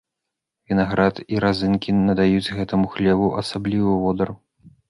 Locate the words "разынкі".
1.45-1.95